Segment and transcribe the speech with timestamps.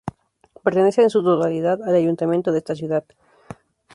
[0.63, 3.03] Pertenece en su totalidad al ayuntamiento de esta ciudad.